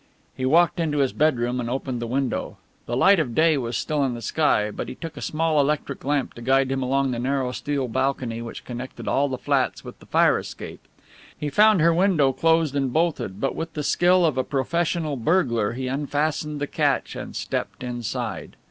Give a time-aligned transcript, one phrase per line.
[0.35, 2.57] He walked into his bedroom and opened the window.
[2.87, 6.03] The light of day was still in the sky, but he took a small electric
[6.03, 9.99] lamp to guide him along the narrow steel balcony which connected all the flats with
[9.99, 10.81] the fire escape.
[11.37, 15.73] He found her window closed and bolted, but with the skill of a professional burglar
[15.73, 18.55] he unfastened the catch and stepped inside.